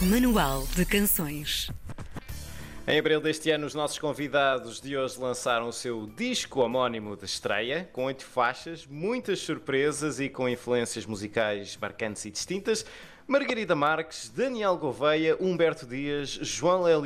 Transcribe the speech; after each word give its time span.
Manual 0.00 0.64
de 0.76 0.84
Canções. 0.84 1.68
Em 2.86 3.00
abril 3.00 3.20
deste 3.20 3.50
ano, 3.50 3.66
os 3.66 3.74
nossos 3.74 3.98
convidados 3.98 4.80
de 4.80 4.96
hoje 4.96 5.18
lançaram 5.18 5.66
o 5.66 5.72
seu 5.72 6.06
disco 6.16 6.60
homónimo 6.60 7.16
de 7.16 7.24
estreia, 7.24 7.90
com 7.92 8.04
oito 8.04 8.24
faixas, 8.24 8.86
muitas 8.86 9.40
surpresas 9.40 10.20
e 10.20 10.28
com 10.28 10.48
influências 10.48 11.04
musicais 11.04 11.76
marcantes 11.76 12.24
e 12.24 12.30
distintas. 12.30 12.86
Margarida 13.26 13.74
Marques, 13.74 14.32
Daniel 14.32 14.76
Gouveia, 14.76 15.36
Humberto 15.40 15.84
Dias, 15.84 16.28
João 16.28 16.82
Léo 16.82 17.02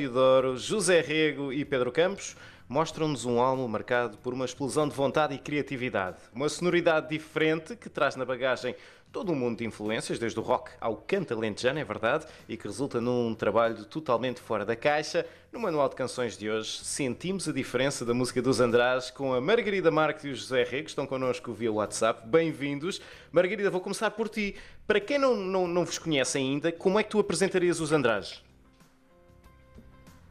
José 0.59 1.01
Rego 1.01 1.51
e 1.51 1.65
Pedro 1.65 1.91
Campos 1.91 2.37
mostram-nos 2.73 3.27
um 3.27 3.39
álbum 3.39 3.69
marcado 3.69 4.17
por 4.17 4.33
uma 4.33 4.47
explosão 4.47 4.89
de 4.89 4.95
vontade 4.95 5.35
e 5.35 5.39
criatividade. 5.39 6.17
Uma 6.35 6.49
sonoridade 6.49 7.11
diferente 7.11 7.77
que 7.77 7.91
traz 7.91 8.17
na 8.17 8.25
bagagem 8.25 8.75
todo 9.13 9.31
um 9.31 9.35
mundo 9.35 9.59
de 9.59 9.67
influências, 9.67 10.19
desde 10.19 10.41
o 10.41 10.43
rock 10.43 10.71
ao 10.81 10.97
canto 10.97 11.35
alentejano, 11.35 11.79
é 11.79 11.85
verdade, 11.85 12.25
e 12.49 12.57
que 12.57 12.67
resulta 12.67 12.99
num 12.99 13.35
trabalho 13.35 13.85
totalmente 13.85 14.41
fora 14.41 14.65
da 14.65 14.75
caixa. 14.75 15.27
No 15.53 15.61
Manual 15.61 15.87
de 15.91 15.97
Canções 15.97 16.35
de 16.39 16.49
hoje, 16.49 16.83
sentimos 16.83 17.47
a 17.47 17.53
diferença 17.53 18.07
da 18.07 18.15
música 18.15 18.41
dos 18.41 18.59
Andrades 18.59 19.11
com 19.11 19.35
a 19.35 19.41
Margarida 19.41 19.91
Marques 19.91 20.25
e 20.25 20.29
o 20.31 20.35
José 20.35 20.65
Rego, 20.65 20.85
que 20.85 20.91
estão 20.93 21.07
connosco 21.07 21.53
via 21.53 21.71
WhatsApp. 21.71 22.27
Bem-vindos. 22.27 23.03
Margarida, 23.31 23.69
vou 23.69 23.83
começar 23.83 24.11
por 24.13 24.31
ti. 24.31 24.57
Para 24.87 24.99
quem 24.99 25.19
não, 25.19 25.37
não, 25.37 25.69
não 25.69 25.85
vos 25.85 25.99
conhece 25.99 26.39
ainda, 26.39 26.73
como 26.73 26.99
é 26.99 27.03
que 27.03 27.11
tu 27.11 27.19
apresentarias 27.19 27.81
os 27.81 27.93
Andrades? 27.93 28.43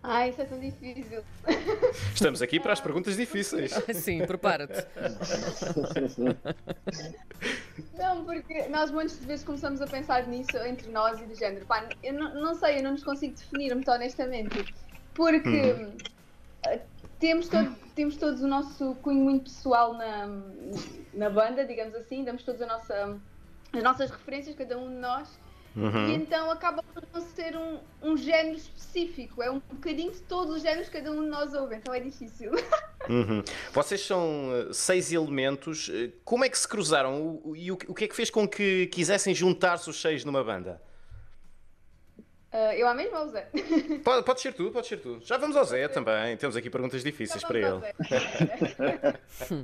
Ai, 0.03 0.29
isso 0.29 0.41
é 0.41 0.45
tão 0.45 0.59
difícil. 0.59 1.23
Estamos 2.13 2.41
aqui 2.41 2.59
para 2.59 2.73
as 2.73 2.81
perguntas 2.81 3.15
difíceis. 3.15 3.71
Sim, 3.93 4.25
prepara-te. 4.25 4.85
Não, 7.93 8.25
porque 8.25 8.67
nós 8.69 8.89
muitas 8.91 9.23
vezes 9.23 9.45
começamos 9.45 9.81
a 9.81 9.87
pensar 9.87 10.27
nisso 10.27 10.57
entre 10.57 10.89
nós 10.91 11.21
e 11.21 11.25
do 11.25 11.35
género. 11.35 11.65
Pá, 11.65 11.87
eu 12.01 12.13
não, 12.13 12.33
não 12.35 12.55
sei, 12.55 12.79
eu 12.79 12.83
não 12.83 12.91
nos 12.91 13.03
consigo 13.03 13.35
definir 13.35 13.73
muito 13.75 13.91
honestamente. 13.91 14.65
Porque 15.13 15.73
Uhum. 15.73 15.97
eh, 16.65 16.81
temos, 17.19 17.47
todo- 17.47 17.75
temos 17.95 18.17
todos 18.17 18.41
o 18.41 18.47
nosso 18.47 18.95
cunho 18.95 19.23
muito 19.23 19.43
pessoal 19.45 19.93
na, 19.93 20.27
na 21.13 21.29
banda, 21.29 21.63
digamos 21.65 21.93
assim, 21.93 22.23
damos 22.23 22.43
todos 22.43 22.61
a 22.61 22.65
nossa, 22.65 23.19
as 23.73 23.83
nossas 23.83 24.09
referências, 24.09 24.55
cada 24.55 24.77
um 24.79 24.89
de 24.89 24.95
nós. 24.95 25.39
Uhum. 25.75 26.09
E 26.09 26.15
então 26.15 26.51
acaba 26.51 26.83
por 26.83 27.03
não 27.13 27.21
ser 27.21 27.55
um, 27.55 27.79
um 28.01 28.17
género 28.17 28.57
específico, 28.57 29.41
é 29.41 29.49
um 29.49 29.59
bocadinho 29.59 30.11
de 30.11 30.19
todos 30.21 30.57
os 30.57 30.61
géneros 30.61 30.89
que 30.89 30.97
cada 30.97 31.11
um 31.11 31.23
de 31.23 31.29
nós 31.29 31.53
ouve, 31.53 31.75
então 31.75 31.93
é 31.93 31.99
difícil. 31.99 32.51
Uhum. 33.09 33.43
Vocês 33.73 34.05
são 34.05 34.51
eh, 34.53 34.73
seis 34.73 35.11
elementos. 35.11 35.89
Eh, 35.91 36.11
Como 36.23 36.45
é 36.45 36.49
que 36.49 36.57
se 36.57 36.67
cruzaram 36.67 37.41
e 37.55 37.71
o 37.71 37.75
que 37.75 37.89
o 37.89 37.95
que 37.95 38.03
é 38.05 38.07
que 38.07 38.15
fez 38.15 38.29
com 38.29 38.47
que 38.47 38.85
quisessem 38.87 39.33
juntar-se 39.33 39.89
os 39.89 39.99
seis 39.99 40.23
numa 40.23 40.43
banda? 40.43 40.79
Eh, 42.51 42.79
eu 42.79 42.87
à 42.87 42.93
mesma 42.93 43.21
ou 43.21 43.29
Zé? 43.29 43.49
Pode, 44.05 44.23
pode 44.23 44.39
ser 44.39 44.53
tu, 44.53 44.69
pode 44.69 44.85
ser 44.85 44.97
tu. 44.97 45.19
Já 45.23 45.37
vamos 45.37 45.55
ao 45.55 45.65
Zé 45.65 45.87
também. 45.87 46.37
Temos 46.37 46.55
aqui 46.55 46.69
perguntas 46.69 47.03
difíceis 47.03 47.43
para 47.43 47.57
ele. 47.57 47.81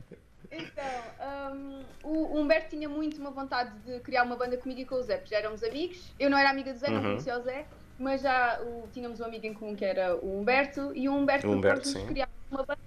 então, 0.52 1.54
hum, 1.54 1.84
o 2.04 2.40
Humberto 2.40 2.70
tinha 2.70 2.88
muito 2.90 3.20
uma 3.20 3.32
vontade 3.32 3.78
de 3.84 4.00
criar 4.02 4.24
uma 4.24 4.36
banda 4.36 4.58
comigo 4.58 4.82
e 4.82 4.86
com 4.86 4.96
o 4.96 5.02
Zé, 5.04 5.18
porque 5.18 5.32
já 5.34 5.38
éramos 5.40 5.64
amigos. 5.64 6.14
Eu 6.20 6.30
não 6.30 6.38
era 6.38 6.50
amiga 6.50 6.74
do 6.74 6.80
Zé, 6.80 6.90
não 6.90 6.98
Uhum. 7.02 7.10
conhecia 7.10 7.38
o 7.38 7.42
Zé, 7.42 7.68
mas 7.98 8.22
já 8.22 8.62
o- 8.62 8.88
tínhamos 8.92 9.20
um 9.20 9.26
amigo 9.26 9.46
em 9.46 9.54
comum 9.54 9.76
que 9.76 9.86
era 9.86 10.16
o 10.16 10.40
Humberto, 10.40 10.92
e 10.96 11.10
o 11.10 11.14
Humberto 11.14 11.48
O 11.48 11.52
Humberto, 11.54 11.90
criar 12.08 12.30
uma 12.50 12.60
banda. 12.60 12.78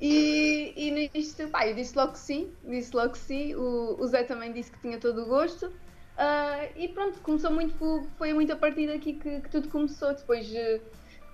E, 0.00 0.74
e 0.76 1.10
nisto, 1.14 1.48
pá, 1.48 1.66
eu 1.66 1.74
disse 1.74 1.96
logo 1.96 2.12
que 2.12 2.18
sim, 2.18 2.52
disse 2.64 2.94
logo 2.94 3.12
que 3.12 3.18
sim. 3.18 3.54
O, 3.54 3.96
o 3.98 4.06
Zé 4.06 4.24
também 4.24 4.52
disse 4.52 4.70
que 4.70 4.80
tinha 4.80 5.00
todo 5.00 5.22
o 5.22 5.26
gosto. 5.26 5.72
Ah, 6.16 6.68
e 6.76 6.88
pronto, 6.88 7.20
começou 7.20 7.50
muito, 7.50 7.74
foi 8.18 8.32
muito 8.34 8.52
a 8.52 8.56
partir 8.56 8.86
daqui 8.86 9.14
que, 9.14 9.40
que 9.40 9.50
tudo 9.50 9.68
começou. 9.68 10.14
Depois 10.14 10.52
eh, 10.54 10.80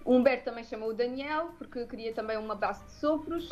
o 0.04 0.14
Humberto 0.14 0.44
também 0.44 0.64
chamou 0.64 0.90
o 0.90 0.94
Daniel, 0.94 1.48
porque 1.58 1.86
queria 1.86 2.14
também 2.14 2.36
uma 2.36 2.54
base 2.54 2.84
de 2.86 2.92
sopros. 2.92 3.48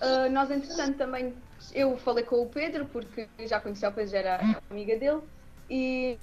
Ah, 0.00 0.28
nós, 0.30 0.50
entretanto, 0.50 0.96
também 0.96 1.42
eu 1.72 1.96
falei 1.98 2.24
com 2.24 2.36
o 2.36 2.50
Pedro, 2.50 2.88
porque 2.88 3.28
já 3.46 3.60
conhecia 3.60 3.88
o 3.88 3.94
Pedro, 3.94 4.10
já 4.10 4.18
era 4.18 4.40
amiga 4.70 4.96
dele, 4.98 5.22
e, 5.68 6.18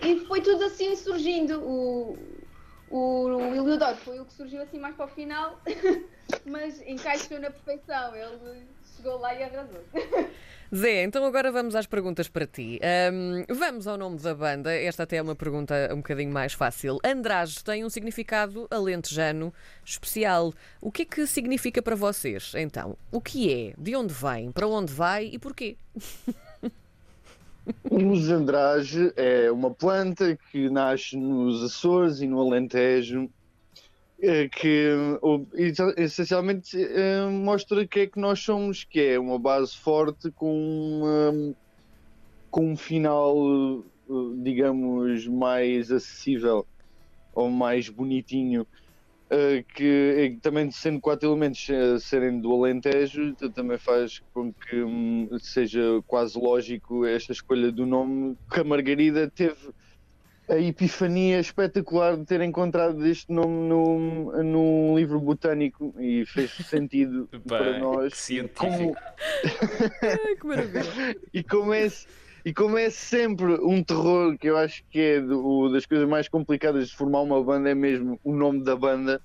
e 0.00 0.18
foi 0.26 0.42
tudo 0.42 0.64
assim 0.64 0.94
surgindo. 0.96 1.60
O, 1.64 2.48
o, 2.86 3.26
o 3.26 3.96
foi 3.96 4.20
o 4.20 4.26
que 4.26 4.32
surgiu 4.32 4.62
assim 4.62 4.78
mais 4.78 4.96
para 4.96 5.06
o 5.06 5.08
final, 5.08 5.60
mas 6.46 6.80
encaixou 6.82 7.38
na 7.40 7.50
perfeição. 7.50 8.14
Ele 8.14 8.74
chegou 8.82 9.18
lá 9.18 9.34
e 9.34 9.42
arrasou. 9.42 9.90
Zé, 10.74 11.02
então 11.02 11.24
agora 11.24 11.50
vamos 11.50 11.74
às 11.74 11.86
perguntas 11.86 12.28
para 12.28 12.46
ti. 12.46 12.78
Ahm, 12.82 13.44
vamos 13.48 13.86
ao 13.86 13.96
nome 13.96 14.18
da 14.18 14.34
banda. 14.34 14.70
Esta 14.72 15.04
até 15.04 15.16
é 15.16 15.22
uma 15.22 15.34
pergunta 15.34 15.74
um 15.92 15.96
bocadinho 15.96 16.30
mais 16.30 16.52
fácil. 16.52 16.98
Andrade 17.02 17.64
tem 17.64 17.84
um 17.84 17.90
significado 17.90 18.68
alentejano 18.70 19.52
especial. 19.82 20.52
O 20.80 20.92
que 20.92 21.02
é 21.02 21.04
que 21.06 21.26
significa 21.26 21.80
para 21.80 21.96
vocês? 21.96 22.52
Então, 22.54 22.96
o 23.10 23.20
que 23.20 23.50
é? 23.50 23.74
De 23.78 23.96
onde 23.96 24.12
vem? 24.12 24.52
Para 24.52 24.68
onde 24.68 24.92
vai 24.92 25.30
e 25.32 25.38
porquê? 25.38 25.76
O 27.90 28.16
zandrage 28.16 29.12
é 29.14 29.50
uma 29.50 29.70
planta 29.70 30.38
que 30.50 30.70
nasce 30.70 31.18
nos 31.18 31.62
Açores 31.62 32.20
e 32.22 32.26
no 32.26 32.40
Alentejo, 32.40 33.28
que 34.52 34.90
o- 35.22 35.46
exa- 35.54 35.94
essencialmente 35.96 36.76
eh, 36.76 37.26
mostra 37.30 37.86
que 37.86 38.00
é 38.00 38.06
que 38.08 38.20
nós 38.20 38.40
somos, 38.40 38.84
que 38.84 39.00
é 39.00 39.18
uma 39.18 39.38
base 39.38 39.72
forte 39.76 40.30
com, 40.32 40.52
uma- 41.02 41.54
com 42.50 42.72
um 42.72 42.76
final, 42.76 43.36
eh, 44.08 44.42
digamos, 44.42 45.26
mais 45.26 45.90
acessível 45.92 46.66
ou 47.32 47.50
mais 47.50 47.88
bonitinho. 47.90 48.68
eh, 49.32 49.64
que 49.74 49.84
eh, 50.36 50.40
também 50.42 50.70
sendo 50.72 51.00
quatro 51.00 51.28
elementos 51.30 51.68
eh, 51.70 51.98
serem 52.00 52.40
do 52.40 52.52
Alentejo 52.54 53.34
também 53.54 53.78
faz 53.78 54.20
com 54.34 54.52
que 54.54 54.82
hum, 54.82 55.28
seja 55.40 55.80
quase 56.06 56.38
lógico 56.38 57.04
esta 57.06 57.32
escolha 57.32 57.72
do 57.72 57.86
nome 57.86 58.36
que 58.52 58.60
a 58.60 58.64
Margarida 58.64 59.30
teve 59.30 59.72
a 60.48 60.56
epifania 60.58 61.40
espetacular 61.40 62.16
de 62.16 62.24
ter 62.24 62.40
encontrado 62.40 63.04
este 63.06 63.30
nome 63.32 63.68
num, 63.68 64.42
num 64.42 64.96
livro 64.96 65.20
botânico 65.20 65.94
e 66.00 66.24
fez 66.26 66.50
sentido 66.50 67.28
para 67.46 67.72
Bem, 67.72 67.80
nós 67.80 68.14
científico. 68.14 68.56
como, 68.58 68.94
Ai, 70.02 70.36
que 70.40 70.46
maravilha! 70.46 71.16
e 71.32 71.42
como 71.44 71.72
é 71.74 71.86
e 72.44 72.54
como 72.54 72.78
é 72.78 72.88
sempre 72.88 73.52
um 73.62 73.82
terror 73.82 74.36
que 74.38 74.48
eu 74.48 74.56
acho 74.56 74.82
que 74.90 74.98
é 75.00 75.20
do- 75.20 75.68
das 75.70 75.84
coisas 75.84 76.08
mais 76.08 76.28
complicadas 76.28 76.88
de 76.88 76.94
formar 76.94 77.20
uma 77.20 77.42
banda 77.42 77.68
é 77.68 77.74
mesmo 77.74 78.18
o 78.24 78.34
nome 78.34 78.62
da 78.64 78.74
banda 78.76 79.20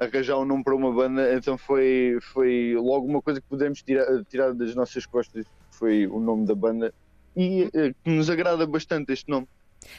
arranjar 0.00 0.38
um 0.38 0.44
nome 0.44 0.64
para 0.64 0.74
uma 0.74 0.92
banda 0.92 1.34
então 1.34 1.56
foi 1.58 2.18
foi 2.32 2.74
logo 2.76 3.06
uma 3.06 3.22
coisa 3.22 3.40
que 3.40 3.46
podemos 3.48 3.82
tirar, 3.82 4.06
tirar 4.28 4.54
das 4.54 4.74
nossas 4.74 5.06
costas 5.06 5.44
foi 5.70 6.06
o 6.06 6.18
nome 6.18 6.46
da 6.46 6.54
banda 6.54 6.92
e 7.36 7.68
eh, 7.74 7.92
que 8.02 8.10
nos 8.10 8.28
agrada 8.30 8.66
bastante 8.66 9.12
este 9.12 9.30
nome 9.30 9.46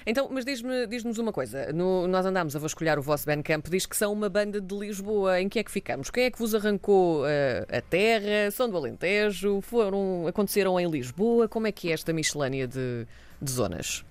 Então, 0.06 0.28
mas 0.31 0.45
diz-me- 0.45 0.85
diz-nos 0.88 1.17
uma 1.17 1.31
coisa. 1.31 1.72
No- 1.73 2.07
nós 2.07 2.25
andámos 2.25 2.56
a 2.56 2.59
vasculhar 2.59 3.00
o 3.00 3.01
vosso 3.01 3.25
Bandcamp, 3.25 3.67
diz 3.69 3.85
que 3.85 3.95
são 3.95 4.12
uma 4.13 4.29
banda 4.29 4.59
de 4.62 4.75
Lisboa. 4.78 5.40
Em 5.41 5.50
que 5.50 5.59
é 5.59 5.63
que 5.63 5.72
ficamos? 5.72 6.09
Quem 6.09 6.25
é 6.25 6.31
que 6.31 6.38
vos 6.38 6.53
arrancou 6.53 7.25
eh, 7.28 7.66
a 7.69 7.81
terra? 7.81 8.51
São 8.51 8.69
do 8.69 8.78
Alentejo? 8.78 9.62
Foram, 9.62 10.25
aconteceram 10.28 10.79
em 10.79 10.89
Lisboa? 10.89 11.47
Como 11.47 11.66
é 11.68 11.72
que 11.72 11.89
é 11.89 11.94
esta 11.94 12.13
miscelânea 12.13 12.68
de, 12.68 13.06
de 13.41 13.51
zonas? 13.51 14.03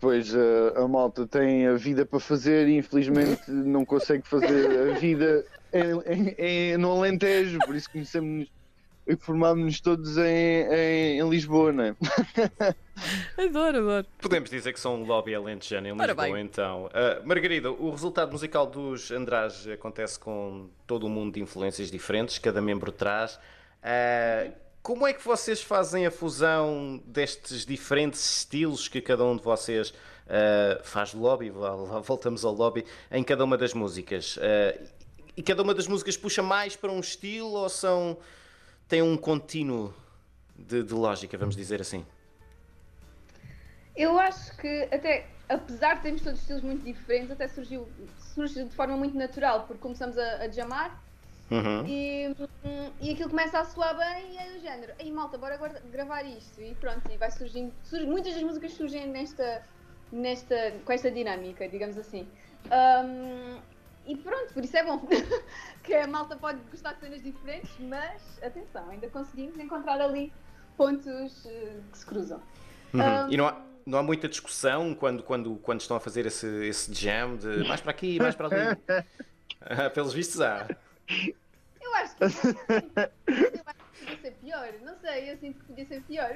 Pois 0.00 0.32
eh, 0.34 0.72
a 0.76 0.86
malta 0.86 1.26
tem 1.26 1.66
a 1.66 1.74
vida 1.74 2.06
para 2.06 2.20
fazer 2.20 2.68
e 2.68 2.76
infelizmente 2.76 3.50
não 3.50 3.84
consegue 3.84 4.22
fazer 4.26 4.90
a 4.90 4.98
vida 4.98 5.44
em, 5.72 6.12
em- 6.12 6.34
em- 6.38 6.76
no 6.76 6.92
Alentejo, 6.92 7.58
por 7.66 7.74
isso 7.74 7.90
conhecemos 7.90 8.46
e 9.06 9.16
formámos-nos 9.16 9.80
todos 9.80 10.16
em, 10.16 10.22
em, 10.70 11.20
em 11.20 11.28
Lisboa, 11.28 11.72
não 11.72 11.84
é? 11.84 11.96
Adoro, 13.36 13.78
adoro. 13.78 14.06
Podemos 14.20 14.48
dizer 14.48 14.72
que 14.72 14.78
são 14.78 15.02
um 15.02 15.04
lobby 15.04 15.34
alentejano 15.34 15.88
em 15.88 15.92
Lisboa, 15.92 16.14
bem. 16.14 16.40
então. 16.40 16.88
Ah, 16.94 17.20
Margarida, 17.24 17.70
o 17.70 17.90
resultado 17.90 18.30
musical 18.32 18.66
dos 18.66 19.10
Andrades 19.10 19.66
acontece 19.66 20.18
com 20.18 20.68
todo 20.86 21.06
um 21.06 21.10
mundo 21.10 21.34
de 21.34 21.40
influências 21.40 21.90
diferentes, 21.90 22.38
cada 22.38 22.60
membro 22.60 22.92
traz. 22.92 23.38
Ah, 23.82 24.48
como 24.82 25.06
é 25.06 25.12
que 25.12 25.24
vocês 25.24 25.60
fazem 25.62 26.06
a 26.06 26.10
fusão 26.10 27.02
destes 27.06 27.66
diferentes 27.66 28.38
estilos 28.38 28.86
que 28.86 29.00
cada 29.00 29.24
um 29.24 29.36
de 29.36 29.42
vocês 29.42 29.92
ah, 30.28 30.80
faz 30.84 31.12
lobby? 31.12 31.50
Voltamos 32.02 32.44
ao 32.44 32.54
lobby 32.54 32.84
em 33.10 33.24
cada 33.24 33.44
uma 33.44 33.58
das 33.58 33.74
músicas. 33.74 34.38
E 35.36 35.42
cada 35.42 35.62
uma 35.62 35.74
das 35.74 35.88
músicas 35.88 36.16
puxa 36.16 36.42
mais 36.42 36.76
para 36.76 36.92
um 36.92 37.00
estilo 37.00 37.54
ou 37.54 37.68
são 37.68 38.16
tem 38.88 39.02
um 39.02 39.16
contínuo 39.16 39.94
de, 40.56 40.82
de 40.82 40.94
lógica, 40.94 41.36
vamos 41.38 41.56
dizer 41.56 41.80
assim? 41.80 42.04
Eu 43.94 44.18
acho 44.18 44.56
que 44.56 44.88
até, 44.92 45.38
apesar 45.48 45.94
de 45.96 46.02
termos 46.02 46.22
todos 46.22 46.40
estilos 46.40 46.62
muito 46.62 46.84
diferentes, 46.84 47.30
até 47.30 47.46
surgiu, 47.46 47.88
surgiu 48.16 48.68
de 48.68 48.74
forma 48.74 48.96
muito 48.96 49.16
natural, 49.16 49.66
porque 49.66 49.80
começamos 49.82 50.18
a, 50.18 50.38
a 50.44 50.50
jamar 50.50 51.00
Uhum. 51.50 51.84
e, 51.84 52.34
e 53.00 53.12
aquilo 53.12 53.30
começa 53.30 53.60
a 53.60 53.64
soar 53.64 53.96
bem 53.96 54.34
e 54.34 54.38
é 54.38 54.52
do 54.54 54.60
género, 54.60 54.94
ei 54.98 55.12
malta, 55.12 55.38
bora 55.38 55.54
agora 55.54 55.80
gravar 55.90 56.22
isto 56.24 56.60
e 56.60 56.74
pronto, 56.76 57.10
e 57.10 57.18
vai 57.18 57.30
surgindo, 57.30 57.74
surge- 57.82 58.06
muitas 58.06 58.34
das 58.34 58.42
músicas 58.42 58.72
surgem 58.74 59.08
nesta, 59.08 59.62
nesta, 60.10 60.80
com 60.84 60.92
esta 60.92 61.10
dinâmica, 61.10 61.68
digamos 61.68 61.96
assim. 61.98 62.32
Um, 62.72 63.62
e 64.06 64.16
pronto, 64.16 64.52
por 64.52 64.64
isso 64.64 64.76
é 64.76 64.84
bom. 64.84 65.06
que 65.82 65.94
a 65.94 66.06
malta 66.06 66.36
pode 66.36 66.58
gostar 66.70 66.94
de 66.94 67.00
cenas 67.00 67.22
diferentes, 67.22 67.70
mas 67.78 68.42
atenção, 68.42 68.88
ainda 68.90 69.08
conseguimos 69.08 69.58
encontrar 69.58 70.00
ali 70.00 70.32
pontos 70.76 71.44
uh, 71.44 71.82
que 71.90 71.98
se 71.98 72.06
cruzam. 72.06 72.40
Uhum. 72.92 73.00
Um, 73.00 73.30
e 73.30 73.36
não 73.36 73.46
há, 73.46 73.60
não 73.86 73.98
há 73.98 74.02
muita 74.02 74.28
discussão 74.28 74.94
quando, 74.94 75.22
quando, 75.22 75.56
quando 75.56 75.80
estão 75.80 75.96
a 75.96 76.00
fazer 76.00 76.26
esse, 76.26 76.46
esse 76.66 76.92
jam 76.94 77.36
de 77.36 77.66
mais 77.66 77.80
para 77.80 77.90
aqui, 77.90 78.18
mais 78.18 78.34
para 78.34 78.46
ali. 78.46 78.78
Ah, 79.60 79.90
pelos 79.90 80.12
vistos 80.12 80.40
há. 80.40 80.66
Eu 81.80 81.94
acho 81.94 82.16
que. 82.16 82.24
Eu 82.24 83.62
acho 83.66 83.78
que 83.92 84.04
podia 84.04 84.20
ser 84.20 84.30
pior. 84.42 84.68
Não 84.82 84.96
sei, 84.98 85.30
eu 85.30 85.36
sinto 85.38 85.58
que 85.58 85.64
podia 85.66 85.86
ser 85.86 86.02
pior. 86.02 86.30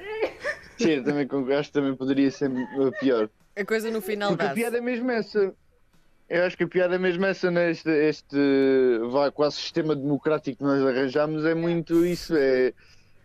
Sim, 0.77 0.89
eu 0.89 1.03
também 1.03 1.27
acho 1.57 1.69
que 1.69 1.73
também 1.73 1.95
poderia 1.95 2.31
ser 2.31 2.51
pior. 2.99 3.29
A 3.55 3.65
coisa 3.65 3.91
no 3.91 4.01
final 4.01 4.29
Porque 4.29 4.45
a 4.45 4.53
piada 4.53 4.77
é 4.77 4.81
mesmo 4.81 5.09
essa. 5.11 5.53
Eu 6.29 6.43
acho 6.43 6.55
que 6.55 6.63
a 6.63 6.67
piada 6.67 6.93
é 6.93 6.99
mesmo 6.99 7.25
essa 7.25 7.49
neste 7.49 7.89
este, 7.89 8.37
vai, 9.11 9.31
quase 9.31 9.55
sistema 9.55 9.95
democrático 9.95 10.59
que 10.59 10.63
nós 10.63 10.79
arranjamos 10.85 11.43
é 11.43 11.55
muito 11.55 12.05
isso. 12.05 12.35
É, 12.37 12.71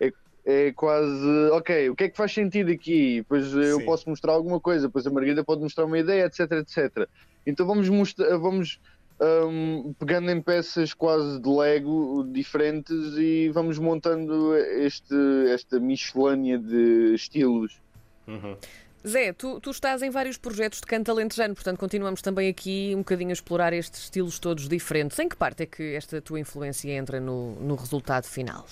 é, 0.00 0.12
é 0.46 0.72
quase 0.72 1.26
ok, 1.52 1.90
o 1.90 1.94
que 1.94 2.04
é 2.04 2.08
que 2.08 2.16
faz 2.16 2.32
sentido 2.32 2.72
aqui? 2.72 3.22
Pois 3.28 3.52
eu 3.52 3.78
Sim. 3.78 3.84
posso 3.84 4.08
mostrar 4.08 4.32
alguma 4.32 4.58
coisa, 4.58 4.86
depois 4.86 5.06
a 5.06 5.10
Margarida 5.10 5.44
pode 5.44 5.60
mostrar 5.60 5.84
uma 5.84 5.98
ideia, 5.98 6.24
etc, 6.24 6.50
etc. 6.52 7.06
Então 7.46 7.66
vamos 7.66 7.90
mostrar, 7.90 8.38
vamos 8.38 8.80
um, 9.20 9.92
pegando 9.98 10.30
em 10.30 10.40
peças 10.40 10.94
quase 10.94 11.38
de 11.38 11.48
Lego 11.48 12.26
diferentes 12.32 13.18
e 13.18 13.50
vamos 13.50 13.78
montando 13.78 14.56
este, 14.56 15.14
esta 15.50 15.78
miscelânea 15.78 16.58
de 16.58 17.14
estilos. 17.14 17.78
Uhum. 18.26 18.56
Zé, 19.06 19.34
tu, 19.34 19.60
tu, 19.60 19.70
estás 19.70 20.02
em 20.02 20.08
vários 20.08 20.38
projetos 20.38 20.80
de 20.80 20.86
canto 20.86 21.10
alentejano, 21.10 21.54
portanto 21.54 21.78
continuamos 21.78 22.22
também 22.22 22.48
aqui 22.48 22.92
um 22.94 22.98
bocadinho 22.98 23.30
a 23.30 23.32
explorar 23.34 23.72
estes 23.74 24.04
estilos 24.04 24.38
todos 24.38 24.66
diferentes. 24.66 25.18
Em 25.18 25.28
que 25.28 25.36
parte 25.36 25.62
é 25.62 25.66
que 25.66 25.94
esta 25.94 26.22
tua 26.22 26.40
influência 26.40 26.90
entra 26.90 27.20
no, 27.20 27.54
no 27.56 27.74
resultado 27.74 28.24
final? 28.24 28.66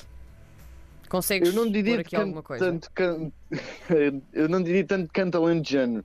Consegues 1.08 1.50
eu 1.50 1.54
não 1.54 1.70
diria 1.70 2.00
aqui 2.00 2.16
alguma 2.16 2.42
coisa? 2.42 2.64
Tanto 2.64 2.90
can... 2.92 3.30
eu 4.32 4.48
não 4.48 4.62
diria 4.62 4.86
tanto 4.86 5.12
canto 5.12 5.36
alentejano 5.36 6.02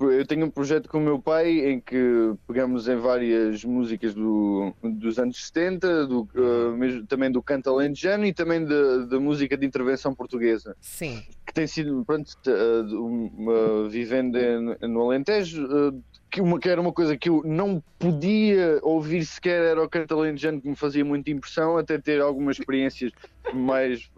eu 0.00 0.26
tenho 0.26 0.46
um 0.46 0.50
projeto 0.50 0.88
com 0.88 0.98
o 0.98 1.00
meu 1.00 1.18
pai 1.18 1.50
em 1.60 1.80
que 1.80 2.32
pegamos 2.46 2.88
em 2.88 2.96
várias 2.96 3.64
músicas 3.64 4.14
do, 4.14 4.74
dos 4.82 5.18
anos 5.18 5.44
70, 5.46 6.06
do, 6.06 6.28
uh, 6.34 6.76
mesmo, 6.76 7.06
também 7.06 7.30
do 7.30 7.42
canto 7.42 7.68
alentejano 7.68 8.24
e 8.24 8.32
também 8.32 8.64
da 8.64 9.20
música 9.20 9.56
de 9.56 9.66
intervenção 9.66 10.14
portuguesa. 10.14 10.74
Sim. 10.80 11.22
Que 11.46 11.52
tem 11.52 11.66
sido, 11.66 12.02
pronto, 12.04 12.30
uh, 12.46 13.06
uma, 13.06 13.88
vivendo 13.88 14.38
no 14.82 15.02
Alentejo, 15.02 15.66
uh, 15.66 16.02
que, 16.30 16.40
uma, 16.40 16.58
que 16.58 16.68
era 16.68 16.80
uma 16.80 16.92
coisa 16.92 17.16
que 17.16 17.28
eu 17.28 17.42
não 17.44 17.82
podia 17.98 18.78
ouvir 18.82 19.24
sequer, 19.26 19.62
era 19.62 19.82
o 19.82 19.88
canto 19.88 20.14
alentejano 20.14 20.60
que 20.62 20.68
me 20.68 20.76
fazia 20.76 21.04
muita 21.04 21.30
impressão, 21.30 21.76
até 21.76 21.98
ter 21.98 22.22
algumas 22.22 22.58
experiências 22.58 23.12
mais 23.52 24.10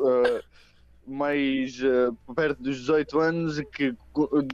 mais 1.07 1.81
uh, 1.83 2.17
perto 2.35 2.63
dos 2.63 2.79
18 2.79 3.19
anos 3.19 3.61
que 3.73 3.95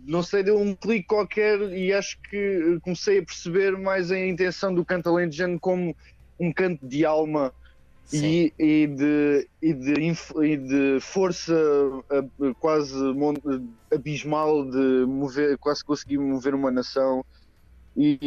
não 0.04 0.22
sei, 0.22 0.42
deu 0.42 0.58
um 0.58 0.74
clique 0.74 1.06
qualquer 1.06 1.60
e 1.72 1.92
acho 1.92 2.18
que 2.22 2.78
comecei 2.82 3.18
a 3.18 3.24
perceber 3.24 3.76
mais 3.76 4.10
a 4.10 4.18
intenção 4.18 4.74
do 4.74 4.84
canto 4.84 5.08
alentejano 5.10 5.60
como 5.60 5.94
um 6.40 6.52
canto 6.52 6.86
de 6.86 7.04
alma 7.04 7.52
e, 8.12 8.52
e, 8.58 8.86
de, 8.86 9.48
e, 9.60 9.74
de, 9.74 9.92
e 10.42 10.56
de 10.56 10.98
força 11.00 11.54
uh, 11.54 12.54
quase 12.58 12.94
abismal 13.92 14.64
de 14.64 15.04
mover, 15.06 15.58
quase 15.58 15.84
conseguir 15.84 16.18
mover 16.18 16.54
uma 16.54 16.70
nação. 16.70 17.24
E, 17.96 18.18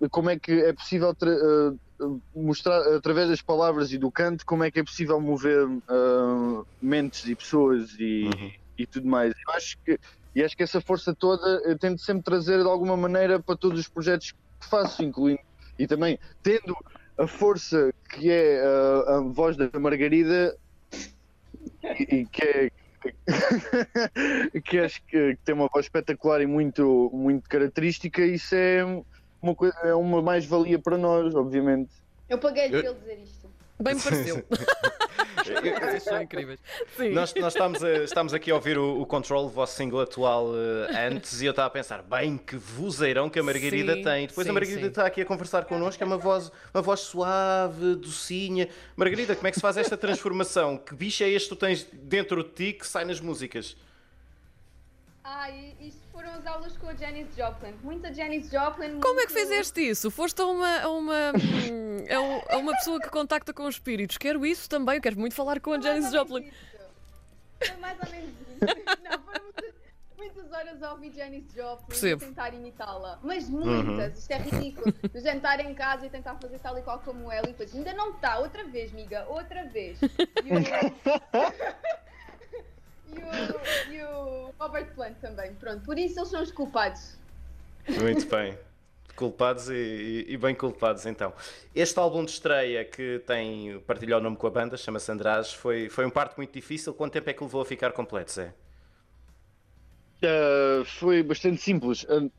e 0.00 0.08
como 0.08 0.30
é 0.30 0.38
que 0.38 0.52
é 0.52 0.72
possível 0.72 1.10
uh, 1.10 1.78
mostrar 2.34 2.80
através 2.94 3.28
das 3.28 3.42
palavras 3.42 3.92
e 3.92 3.98
do 3.98 4.10
canto 4.10 4.46
como 4.46 4.64
é 4.64 4.70
que 4.70 4.80
é 4.80 4.84
possível 4.84 5.20
mover 5.20 5.66
uh, 5.66 6.66
mentes 6.80 7.26
e 7.26 7.34
pessoas 7.34 7.94
e, 7.98 8.24
uhum. 8.24 8.52
e 8.78 8.86
tudo 8.86 9.06
mais. 9.06 9.34
Eu 9.46 9.54
acho 9.54 9.78
que 9.84 9.98
e 10.34 10.42
acho 10.42 10.56
que 10.56 10.62
essa 10.62 10.80
força 10.80 11.14
toda 11.14 11.46
eu 11.64 11.76
tento 11.78 12.00
sempre 12.00 12.22
trazer 12.22 12.62
de 12.62 12.68
alguma 12.68 12.96
maneira 12.96 13.40
para 13.40 13.56
todos 13.56 13.80
os 13.80 13.88
projetos 13.88 14.32
que 14.32 14.68
faço, 14.68 15.02
incluindo 15.02 15.40
e 15.78 15.86
também 15.86 16.18
tendo 16.42 16.76
a 17.16 17.26
força 17.26 17.92
que 18.10 18.30
é 18.30 18.62
a, 18.62 19.16
a 19.16 19.20
voz 19.20 19.56
da 19.56 19.68
Margarida 19.78 20.56
e, 21.82 22.16
e 22.16 22.26
que 22.26 22.42
é 22.42 22.70
que 24.64 24.78
acho 24.78 25.02
que, 25.04 25.34
que, 25.34 25.38
tem 25.44 25.54
uma 25.54 25.68
voz 25.72 25.86
espetacular 25.86 26.40
e 26.40 26.46
muito, 26.46 27.10
muito 27.12 27.48
característica, 27.48 28.24
isso 28.24 28.54
é 28.54 28.84
uma, 29.40 29.54
coisa, 29.54 29.76
é 29.82 29.94
uma 29.94 30.20
mais-valia 30.22 30.78
para 30.78 30.96
nós, 30.98 31.34
obviamente. 31.34 31.90
Eu 32.28 32.38
paguei-lhe 32.38 32.76
eu... 32.76 32.80
para 32.80 32.90
ele 32.90 33.00
dizer 33.00 33.18
isto. 33.22 33.50
Bem 33.80 33.94
me 33.94 34.02
pareceu. 34.02 34.44
Vocês 35.48 36.02
são 36.02 36.20
incríveis. 36.20 36.60
Sim. 36.96 37.10
Nós, 37.10 37.32
nós 37.34 37.54
estamos, 37.54 37.82
a, 37.82 38.04
estamos 38.04 38.34
aqui 38.34 38.50
a 38.50 38.54
ouvir 38.54 38.76
o, 38.76 39.00
o 39.00 39.06
Control, 39.06 39.46
o 39.46 39.48
vosso 39.48 39.76
single 39.76 40.00
atual, 40.00 40.48
uh, 40.48 40.88
antes, 41.10 41.40
e 41.40 41.46
eu 41.46 41.50
estava 41.50 41.68
a 41.68 41.70
pensar, 41.70 42.02
bem, 42.02 42.36
que 42.36 42.56
vozeirão 42.56 43.30
que 43.30 43.38
a 43.38 43.42
Margarida 43.42 43.94
sim, 43.94 44.02
tem. 44.02 44.26
Depois 44.26 44.44
sim, 44.44 44.50
a 44.50 44.52
Margarida 44.52 44.82
sim. 44.82 44.88
está 44.88 45.06
aqui 45.06 45.22
a 45.22 45.24
conversar 45.24 45.64
connosco, 45.64 46.02
é 46.02 46.06
uma 46.06 46.18
voz, 46.18 46.52
uma 46.74 46.82
voz 46.82 47.00
suave, 47.00 47.94
docinha. 47.94 48.68
Margarida, 48.96 49.34
como 49.34 49.46
é 49.46 49.50
que 49.50 49.56
se 49.56 49.62
faz 49.62 49.76
esta 49.76 49.96
transformação? 49.96 50.76
Que 50.76 50.94
bicho 50.94 51.22
é 51.22 51.30
este 51.30 51.48
que 51.48 51.54
tu 51.54 51.58
tens 51.58 51.86
dentro 51.92 52.42
de 52.42 52.50
ti 52.50 52.72
que 52.72 52.86
sai 52.86 53.04
nas 53.04 53.20
músicas? 53.20 53.76
Ah, 55.30 55.50
isto 55.78 56.00
foram 56.10 56.30
as 56.30 56.46
aulas 56.46 56.74
com 56.78 56.88
a 56.88 56.94
Janis 56.94 57.28
Joplin. 57.36 57.74
Muita 57.82 58.10
Janis 58.14 58.50
Joplin. 58.50 58.92
Muito... 58.92 59.06
Como 59.06 59.20
é 59.20 59.26
que 59.26 59.32
fizeste 59.34 59.86
isso? 59.86 60.10
Foste 60.10 60.40
a 60.40 60.46
uma, 60.46 60.80
a 60.80 60.88
uma, 60.88 61.32
a 62.48 62.56
uma 62.56 62.72
pessoa 62.72 62.98
que 62.98 63.10
contacta 63.10 63.52
com 63.52 63.64
os 63.66 63.74
espíritos. 63.74 64.16
Quero 64.16 64.46
isso 64.46 64.70
também. 64.70 64.96
Eu 64.96 65.02
quero 65.02 65.20
muito 65.20 65.34
falar 65.34 65.60
com 65.60 65.74
a 65.74 65.80
Janis 65.80 66.10
Joplin. 66.10 66.50
Foi 67.62 67.76
mais 67.76 67.98
ou 68.02 68.10
menos 68.10 68.30
isso. 68.30 68.58
Não, 69.04 69.20
foram 69.20 69.44
muitas, 69.44 69.74
muitas 70.16 70.50
horas 70.50 70.82
a 70.82 70.92
ouvir 70.92 71.12
Janis 71.12 71.44
Joplin 71.54 71.86
Percebo. 71.88 72.22
e 72.22 72.26
tentar 72.26 72.54
imitá-la. 72.54 73.18
Mas 73.22 73.50
muitas. 73.50 74.14
Uhum. 74.14 74.18
Isto 74.18 74.30
é 74.30 74.38
ridículo. 74.38 74.94
De 75.12 75.20
jantar 75.20 75.60
em 75.60 75.74
casa 75.74 76.06
e 76.06 76.08
tentar 76.08 76.36
fazer 76.36 76.58
tal 76.58 76.78
e 76.78 76.80
qual 76.80 77.00
como 77.00 77.30
ela. 77.30 77.46
E 77.46 77.52
depois, 77.52 77.74
ainda 77.74 77.92
não 77.92 78.12
está. 78.12 78.38
Outra 78.38 78.64
vez, 78.64 78.92
miga. 78.92 79.26
Outra 79.28 79.64
vez. 79.64 80.00
E 80.00 80.06
eu... 80.48 80.58
e 83.12 83.92
o, 83.92 83.94
e 83.94 84.02
o 84.02 84.54
Robert 84.58 84.94
Plant 84.94 85.16
também. 85.20 85.54
Pronto, 85.54 85.84
por 85.84 85.98
isso 85.98 86.18
eles 86.18 86.28
são 86.30 86.42
os 86.42 86.50
culpados. 86.50 87.16
Muito 87.88 88.28
bem. 88.28 88.58
Culpados 89.16 89.68
e, 89.68 90.26
e, 90.28 90.36
bem 90.36 90.54
culpados, 90.54 91.04
então. 91.04 91.32
Este 91.74 91.98
álbum 91.98 92.24
de 92.24 92.30
estreia 92.30 92.84
que 92.84 93.20
tem 93.26 93.80
partilhou 93.80 94.20
o 94.20 94.22
nome 94.22 94.36
com 94.36 94.46
a 94.46 94.50
banda, 94.50 94.76
chama-se 94.76 95.10
Andrade, 95.10 95.56
foi, 95.56 95.88
foi 95.88 96.06
um 96.06 96.10
parte 96.10 96.36
muito 96.36 96.52
difícil. 96.52 96.94
Quanto 96.94 97.14
tempo 97.14 97.28
é 97.28 97.32
que 97.32 97.42
levou 97.42 97.60
a 97.60 97.64
ficar 97.64 97.90
completo, 97.92 98.30
Zé? 98.30 98.54
Uh, 100.22 100.84
foi 100.84 101.22
bastante 101.22 101.60
simples, 101.60 102.04
uh, 102.04 102.30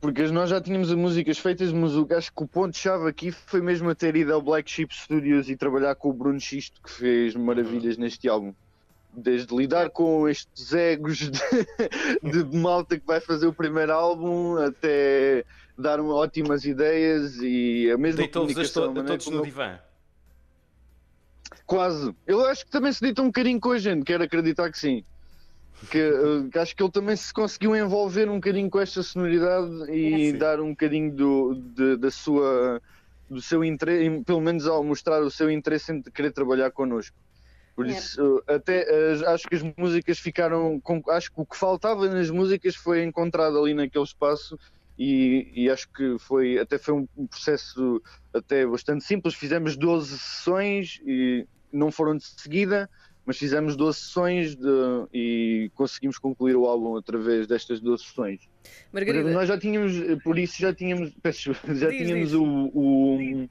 porque 0.00 0.22
nós 0.28 0.50
já 0.50 0.60
tínhamos 0.60 0.90
as 0.90 0.96
músicas 0.96 1.38
feitas, 1.38 1.72
mas 1.72 1.94
o, 1.96 2.06
acho 2.14 2.32
que 2.32 2.42
o 2.42 2.46
ponto-chave 2.46 3.08
aqui 3.08 3.30
foi 3.30 3.60
mesmo 3.60 3.88
a 3.90 3.94
ter 3.94 4.16
ido 4.16 4.32
ao 4.32 4.40
Black 4.40 4.70
Sheep 4.70 4.94
Studios 4.94 5.50
e 5.50 5.56
trabalhar 5.56 5.94
com 5.96 6.10
o 6.10 6.12
Bruno 6.12 6.40
Xisto, 6.40 6.80
que 6.80 6.90
fez 6.90 7.34
maravilhas 7.34 7.96
neste 7.98 8.28
álbum 8.28 8.54
desde 9.16 9.54
lidar 9.56 9.90
com 9.90 10.28
estes 10.28 10.72
egos 10.72 11.18
de, 11.18 11.30
de, 12.22 12.56
malta 12.56 12.98
que 12.98 13.06
vai 13.06 13.20
fazer 13.20 13.46
o 13.46 13.52
primeiro 13.52 13.92
álbum 13.92 14.58
até 14.58 15.44
dar 15.76 16.00
ótimas 16.00 16.64
ideias 16.64 17.36
e 17.40 17.90
a 17.90 17.96
mesma 17.96 18.28
comunicação. 18.28 18.92
Deitou-vos 18.92 19.24
todos 19.24 19.38
no 19.38 19.42
divã? 19.42 19.78
Quase. 21.64 22.14
Eu 22.26 22.44
acho 22.46 22.64
que 22.64 22.70
também 22.70 22.92
se 22.92 23.00
deita 23.00 23.22
um 23.22 23.26
bocadinho 23.26 23.58
com 23.58 23.72
a 23.72 23.78
gente, 23.78 24.04
quero 24.04 24.22
acreditar 24.22 24.70
que 24.70 24.78
sim. 24.78 25.04
Que, 25.90 26.10
uh, 26.10 26.48
que, 26.48 26.58
acho 26.58 26.74
que 26.74 26.82
ele 26.82 26.90
também 26.90 27.16
se 27.16 27.32
conseguiu 27.32 27.76
envolver 27.76 28.30
um 28.30 28.36
bocadinho 28.36 28.70
com 28.70 28.80
esta 28.80 29.02
sonoridade 29.02 29.90
e 29.90 30.30
sim. 30.30 30.38
dar 30.38 30.58
um 30.58 30.70
bocadinho 30.70 31.12
do, 31.12 31.54
de, 31.54 31.96
da 31.96 32.10
sua 32.10 32.80
do 33.28 33.42
seu 33.42 33.64
interesse, 33.64 34.22
pelo 34.24 34.40
menos 34.40 34.66
ao 34.66 34.82
mostrar 34.84 35.20
o 35.22 35.30
seu 35.30 35.50
interesse 35.50 35.92
em 35.92 36.00
querer 36.00 36.32
trabalhar 36.32 36.70
connosco. 36.70 37.16
Por 37.76 37.86
isso, 37.86 38.42
até 38.46 38.86
acho 39.26 39.46
que 39.46 39.54
as 39.54 39.62
músicas 39.76 40.18
ficaram. 40.18 40.80
Com, 40.80 41.02
acho 41.10 41.30
que 41.30 41.38
o 41.38 41.44
que 41.44 41.58
faltava 41.58 42.08
nas 42.08 42.30
músicas 42.30 42.74
foi 42.74 43.04
encontrado 43.04 43.58
ali 43.58 43.74
naquele 43.74 44.02
espaço 44.02 44.58
e, 44.98 45.52
e 45.54 45.68
acho 45.68 45.86
que 45.92 46.18
foi 46.18 46.58
até 46.58 46.78
foi 46.78 46.94
um, 46.94 47.08
um, 47.14 47.26
processo 47.26 48.02
até 48.32 48.66
bastante 48.66 49.04
simples. 49.04 49.34
Fizemos 49.34 49.76
12 49.76 50.18
sessões 50.18 51.02
e 51.06 51.46
não 51.70 51.92
foram 51.92 52.16
de 52.16 52.24
seguida, 52.24 52.88
mas 53.26 53.36
fizemos 53.36 53.76
12 53.76 53.98
sessões 53.98 54.56
de, 54.56 55.06
e 55.12 55.70
conseguimos 55.74 56.16
concluir 56.16 56.56
o 56.56 56.64
álbum 56.64 56.96
através 56.96 57.46
destas 57.46 57.78
12 57.78 58.04
sessões. 58.04 58.40
Margarida. 58.90 59.30
Nós 59.30 59.48
já 59.48 59.58
tínhamos, 59.58 59.92
por 60.22 60.38
isso 60.38 60.58
já 60.58 60.72
tínhamos, 60.72 61.12
peço, 61.22 61.52
já 61.52 61.90
diz, 61.90 61.98
tínhamos 61.98 62.30
diz. 62.30 62.32
O, 62.32 62.70
o, 62.72 63.48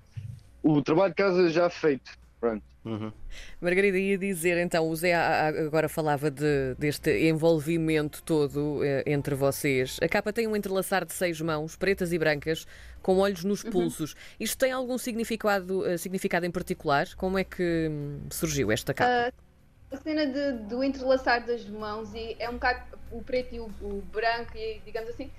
o 0.63 0.81
trabalho 0.81 1.11
de 1.11 1.15
casa 1.15 1.47
já 1.49 1.69
feito 1.69 2.24
Pronto. 2.45 2.63
Uhum. 2.85 3.11
Margarida 3.59 3.97
ia 3.97 4.15
dizer, 4.15 4.59
então, 4.59 4.87
o 4.87 4.95
Zé 4.95 5.15
agora 5.15 5.89
falava 5.89 6.29
de- 6.29 6.75
deste 6.77 7.09
envolvimento 7.27 8.21
todo 8.21 8.83
eh, 8.83 9.03
entre 9.07 9.33
vocês. 9.33 9.97
A 10.03 10.07
capa 10.07 10.31
tem 10.31 10.45
um 10.47 10.55
entrelaçar 10.55 11.03
de 11.03 11.11
seis 11.11 11.41
mãos, 11.41 11.75
pretas 11.75 12.13
e 12.13 12.19
brancas, 12.19 12.67
com 13.01 13.17
olhos 13.17 13.43
nos 13.43 13.63
pulsos. 13.63 14.15
Isto 14.39 14.59
tem 14.59 14.71
algum 14.71 14.99
significado, 14.99 15.83
eh, 15.87 15.97
significado 15.97 16.45
em 16.45 16.51
particular? 16.51 17.07
Como 17.15 17.39
é 17.39 17.43
que 17.43 17.87
hum, 17.89 18.19
surgiu 18.29 18.71
esta 18.71 18.93
capa? 18.93 19.33
A 19.91 19.97
cena 19.97 20.27
de- 20.27 20.53
do 20.69 20.83
entrelaçar 20.83 21.43
das 21.43 21.65
mãos 21.67 22.13
e 22.13 22.35
é 22.37 22.47
um 22.47 22.53
bocado 22.53 22.81
o 23.11 23.23
preto 23.23 23.55
e 23.55 23.59
o, 23.59 23.65
o 23.81 24.03
branco, 24.13 24.55
e, 24.55 24.79
digamos 24.85 25.09
assim, 25.09 25.31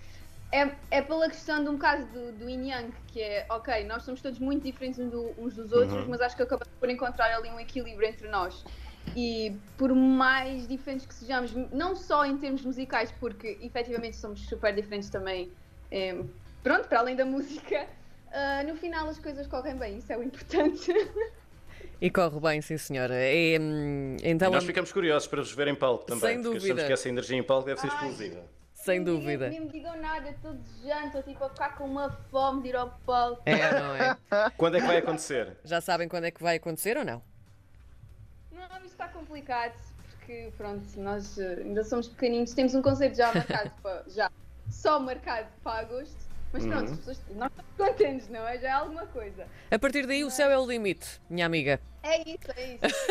é, 0.53 0.71
é 0.91 1.03
pela 1.03 1.29
questão 1.29 1.63
de 1.63 1.69
um 1.71 1.75
bocado 1.75 2.07
do, 2.07 2.33
do 2.33 2.49
yin 2.49 2.71
yang, 2.71 2.93
que 3.09 3.21
é 3.21 3.47
ok, 3.51 3.85
nós 3.85 4.05
somos 4.05 4.21
todos 4.21 4.39
muito 4.39 4.63
diferentes 4.63 4.99
uns, 4.99 5.11
do- 5.11 5.35
uns 5.39 5.55
dos 5.55 5.73
outros, 5.73 5.93
Uhum. 5.95 6.07
mas 6.09 6.21
acho 6.21 6.37
que 6.37 6.43
acabamos 6.43 6.73
por 6.79 6.89
encontrar 6.89 7.35
ali 7.35 7.49
um 7.51 7.59
equilíbrio 7.61 8.09
entre 8.09 8.29
nós. 8.29 8.65
E 9.15 9.57
por 9.79 9.95
mais 9.95 10.67
diferentes 10.69 11.07
que 11.07 11.15
sejamos, 11.15 11.53
não 11.73 11.97
só 11.97 12.25
em 12.25 12.37
termos 12.39 12.65
musicais, 12.65 13.11
porque 13.19 13.59
efetivamente 13.63 14.17
somos 14.17 14.47
super 14.47 14.75
diferentes 14.75 15.09
também, 15.11 15.51
eh, 15.91 16.15
pronto, 16.63 16.87
para 16.89 17.01
além 17.01 17.17
da 17.17 17.25
música, 17.25 17.87
ah, 18.33 18.63
no 18.65 18.77
final 18.77 19.09
as 19.09 19.19
coisas 19.19 19.47
correm 19.47 19.77
bem, 19.77 19.99
isso 19.99 20.13
é 20.13 20.17
o 20.19 20.23
importante. 20.23 20.93
E 22.01 22.11
corre 22.11 22.39
bem, 22.41 22.61
sim 22.61 22.77
senhora. 22.77 23.15
É, 23.15 23.59
hum, 23.59 24.17
então, 24.23 24.49
E 24.49 24.53
nós 24.53 24.65
ficamos 24.65 24.93
curiosos 24.93 25.27
para 25.29 25.41
vos 25.41 25.53
ver 25.53 25.69
em 25.69 25.75
palco 25.75 26.05
também, 26.05 26.21
Sem 26.21 26.43
porque 26.43 26.59
dúvida. 26.59 26.75
achamos 26.75 26.87
que 26.87 26.93
essa 26.93 27.09
energia 27.09 27.39
em 27.39 27.43
palco 27.43 27.65
deve 27.67 27.81
ser 27.81 27.87
Ai. 27.87 27.95
explosiva. 27.95 28.45
Sem 28.87 29.03
dúvida. 29.03 29.49
Nem 29.51 29.61
me 29.61 29.69
digam 29.69 30.01
nada, 30.01 30.35
todos 30.41 30.65
jantam, 30.83 31.21
tipo, 31.23 31.45
a 31.45 31.51
ficar 31.51 31.77
com 31.77 31.85
uma 31.85 32.11
fome 32.31 32.63
de 32.63 32.69
ir 32.69 32.77
ao 32.77 32.91
palco. 33.05 33.43
É, 33.45 33.81
não 33.81 33.95
é? 33.97 34.17
Quando 34.57 34.77
é 34.77 34.81
que 34.81 34.87
vai 34.87 34.97
acontecer? 34.99 35.57
Já 35.65 35.81
sabem 35.81 36.09
quando 36.09 36.25
é 36.25 36.31
que 36.31 36.43
vai 36.43 36.57
acontecer 36.57 36.97
ou 36.97 37.05
não? 37.05 37.21
Não, 38.53 38.63
isto 38.79 38.87
está 38.87 39.09
complicado, 39.09 39.75
porque 40.11 40.53
pronto, 40.57 40.85
nós 40.99 41.37
eh, 41.39 41.63
ainda 41.65 41.85
somos 41.85 42.09
pequeninos, 42.09 42.55
temos 42.55 42.75
um 42.75 42.81
concerto 42.83 43.17
já 43.17 43.33
marcado 43.35 43.71
para, 43.83 44.05
já, 44.09 44.31
só 44.71 44.99
marcado 45.01 45.49
para 45.63 45.81
agosto, 45.81 46.17
mas 46.53 46.65
pronto, 46.65 46.87
Uhum. 46.87 46.93
as 46.93 46.99
pessoas, 46.99 47.21
nós 47.35 47.51
estamos 47.51 47.73
contentes, 47.77 48.29
não 48.29 48.47
é? 48.47 48.59
Já 48.59 48.69
é 48.69 48.73
alguma 48.73 49.07
coisa. 49.07 49.47
A 49.71 49.79
partir 49.79 50.07
daí 50.07 50.25
o 50.25 50.31
céu 50.31 50.49
é 50.51 50.57
o 50.59 50.65
limite, 50.67 51.21
minha 51.29 51.45
amiga. 51.45 51.81
É 52.03 52.21
isso, 52.23 52.51
é 52.57 52.75
isso. 52.75 52.85
É 52.85 52.89
isso. 52.89 53.07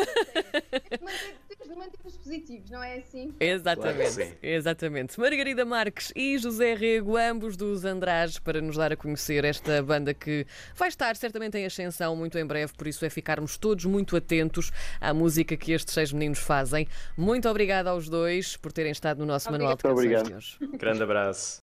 Temos 0.90 0.90
de 1.00 1.04
manter- 1.04 1.36
Temos 1.50 1.68
de 1.70 1.76
manter 1.76 2.00
os 2.06 2.18
positivos, 2.18 2.64
não 2.76 2.84
é 2.84 2.98
assim? 2.98 3.34
Exatamente, 3.40 4.16
Claro 4.16 4.32
exatamente. 4.44 5.20
Margarida 5.20 5.64
Marques 5.66 6.12
e 6.16 6.38
José 6.38 6.74
Rego, 6.76 7.16
ambos 7.18 7.56
dos 7.56 7.86
Andrades, 7.86 8.38
para 8.40 8.62
nos 8.62 8.76
dar 8.76 8.92
a 8.92 8.96
conhecer 8.98 9.46
esta 9.46 9.82
banda 9.82 10.14
que 10.14 10.46
vai 10.76 10.90
estar 10.90 11.16
certamente 11.16 11.58
em 11.58 11.66
ascensão 11.66 12.16
muito 12.16 12.38
em 12.38 12.46
breve, 12.46 12.74
por 12.78 12.88
isso 12.88 13.06
é 13.06 13.10
ficarmos 13.10 13.58
todos 13.58 13.86
muito 13.86 14.16
atentos 14.16 14.72
à 15.00 15.14
música 15.14 15.56
que 15.56 15.72
estes 15.72 15.94
seis 15.94 16.12
meninos 16.12 16.40
fazem. 16.40 16.88
Muito 17.18 17.48
obrigada 17.48 17.90
aos 17.90 18.10
dois 18.10 18.58
por 18.58 18.72
terem 18.72 18.92
estado 18.92 19.20
no 19.20 19.26
nosso 19.26 19.50
Manual 19.52 19.76
de 19.78 19.84
Muito 19.86 19.96
Canções 19.96 19.98
obrigado. 20.22 20.28
de 20.28 20.34
hoje. 20.36 20.58
Grande 20.78 21.04
abraço. 21.04 21.54